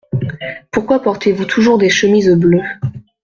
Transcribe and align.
Pourquoi 0.71 0.99
portez-vous 1.03 1.45
toujours 1.45 1.77
des 1.77 1.91
chemises 1.91 2.31
bleues? 2.31 2.65